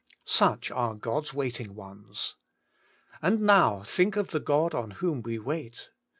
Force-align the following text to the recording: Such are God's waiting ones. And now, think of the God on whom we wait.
Such 0.25 0.71
are 0.71 0.95
God's 0.95 1.31
waiting 1.31 1.75
ones. 1.75 2.35
And 3.21 3.41
now, 3.41 3.83
think 3.83 4.15
of 4.15 4.31
the 4.31 4.39
God 4.39 4.73
on 4.73 4.89
whom 4.97 5.21
we 5.21 5.37
wait. 5.37 5.91